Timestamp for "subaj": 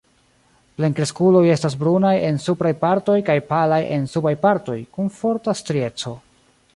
4.15-4.35